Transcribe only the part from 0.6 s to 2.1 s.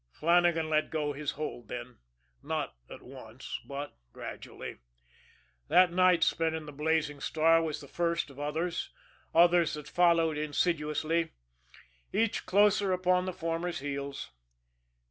let go his hold then;